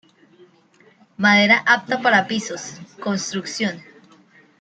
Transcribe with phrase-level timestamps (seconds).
[1.15, 3.83] Madera apta para pisos, construcción.